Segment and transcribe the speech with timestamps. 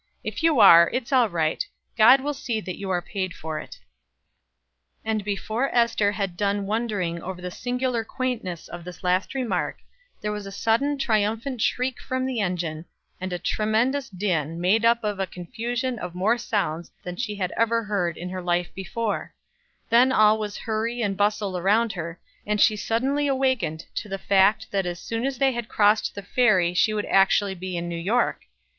[0.23, 1.63] If you are, it's all right;
[1.95, 3.77] God will see that you are paid for it."
[5.05, 9.77] And before Ester had done wondering over the singular quaintness of this last remark
[10.19, 12.85] there was a sudden triumphant shriek from the engine,
[13.19, 17.51] and a tremendous din, made up of a confusion of more sounds than she had
[17.51, 19.35] ever heard in her life before;
[19.91, 24.71] then all was hurry and bustle around her, and she suddenly awakened to the fact
[24.71, 27.93] that as soon as they had crossed the ferry she would actually be in New
[27.95, 28.45] York.